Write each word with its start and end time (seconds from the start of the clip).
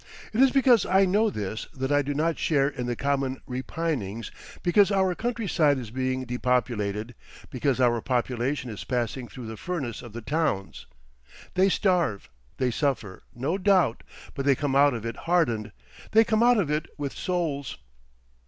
It 0.33 0.41
is 0.41 0.49
because 0.49 0.83
I 0.83 1.05
know 1.05 1.29
this 1.29 1.67
that 1.75 1.91
I 1.91 2.01
do 2.01 2.15
not 2.15 2.39
share 2.39 2.67
in 2.67 2.87
the 2.87 2.95
common 2.95 3.39
repinings 3.45 4.31
because 4.63 4.91
our 4.91 5.13
countryside 5.13 5.77
is 5.77 5.91
being 5.91 6.25
depopulated, 6.25 7.13
because 7.51 7.79
our 7.79 8.01
population 8.01 8.71
is 8.71 8.83
passing 8.83 9.27
through 9.27 9.45
the 9.45 9.57
furnace 9.57 10.01
of 10.01 10.13
the 10.13 10.21
towns. 10.21 10.87
They 11.53 11.69
starve, 11.69 12.31
they 12.57 12.71
suffer, 12.71 13.21
no 13.35 13.59
doubt, 13.59 14.01
but 14.33 14.43
they 14.43 14.55
come 14.55 14.75
out 14.75 14.95
of 14.95 15.05
it 15.05 15.17
hardened, 15.29 15.71
they 16.13 16.23
come 16.23 16.41
out 16.41 16.57
of 16.57 16.71
it 16.71 16.87
with 16.97 17.13
souls. 17.13 17.77